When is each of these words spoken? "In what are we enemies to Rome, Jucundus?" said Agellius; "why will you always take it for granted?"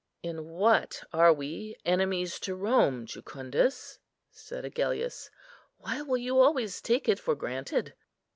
"In 0.23 0.47
what 0.49 1.03
are 1.13 1.31
we 1.31 1.75
enemies 1.85 2.39
to 2.39 2.55
Rome, 2.55 3.05
Jucundus?" 3.05 3.99
said 4.31 4.65
Agellius; 4.65 5.29
"why 5.77 6.01
will 6.01 6.17
you 6.17 6.39
always 6.39 6.81
take 6.81 7.07
it 7.07 7.19
for 7.19 7.35
granted?" 7.35 7.93